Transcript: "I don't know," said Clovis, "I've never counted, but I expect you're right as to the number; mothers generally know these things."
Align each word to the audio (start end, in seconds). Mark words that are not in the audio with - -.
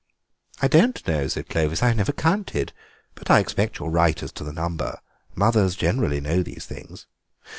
"I 0.63 0.67
don't 0.67 1.07
know," 1.07 1.27
said 1.27 1.47
Clovis, 1.47 1.83
"I've 1.83 1.95
never 1.97 2.11
counted, 2.11 2.73
but 3.13 3.29
I 3.29 3.37
expect 3.37 3.77
you're 3.77 3.91
right 3.91 4.23
as 4.23 4.31
to 4.31 4.43
the 4.43 4.51
number; 4.51 4.97
mothers 5.35 5.75
generally 5.75 6.19
know 6.19 6.41
these 6.41 6.65
things." 6.65 7.05